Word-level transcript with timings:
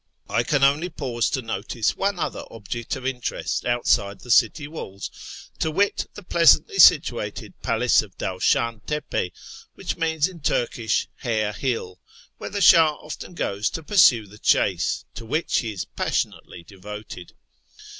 I 0.31 0.41
can 0.41 0.63
only 0.63 0.89
pause 0.89 1.29
to 1.29 1.43
notice 1.43 1.95
one 1.95 2.17
other 2.17 2.43
object 2.49 2.95
of 2.95 3.05
interest 3.05 3.65
outside 3.67 4.21
the 4.21 4.31
city 4.31 4.67
walls, 4.67 5.11
to 5.59 5.69
wit, 5.69 6.07
the 6.15 6.23
pleasantly 6.23 6.79
situated 6.79 7.53
palace 7.61 8.01
of 8.01 8.17
Dawshan 8.17 8.81
tepe 8.87 9.31
(which 9.75 9.97
means 9.97 10.27
in 10.27 10.39
Turkish" 10.39 11.07
Hare 11.27 11.53
hill"), 11.53 11.99
where 12.39 12.49
the 12.49 12.61
Shah 12.61 12.95
often 12.95 13.35
goes 13.35 13.69
to 13.69 13.83
pnrsne 13.83 14.27
the 14.27 14.39
chase, 14.39 15.05
to 15.13 15.23
which 15.23 15.59
he 15.59 15.71
is 15.71 15.85
pas 15.85 16.25
sionately 16.25 16.65
devoted. 16.65 17.33